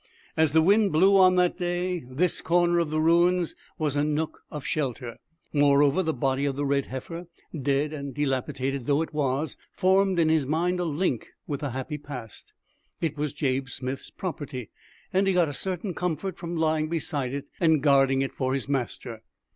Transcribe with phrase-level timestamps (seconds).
[0.35, 4.41] As the wind blew on that day, this corner of the ruins was a nook
[4.49, 5.17] of shelter.
[5.53, 7.27] Moreover, the body of the red heifer,
[7.61, 11.99] dead and dilapidated though it was, formed in his mind a link with the happy
[11.99, 12.51] past.
[12.99, 14.71] It was Jabe Smith's property,
[15.13, 18.67] and he got a certain comfort from lying beside it and guarding it for his
[18.67, 19.21] master.